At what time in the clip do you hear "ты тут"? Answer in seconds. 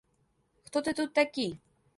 0.87-1.15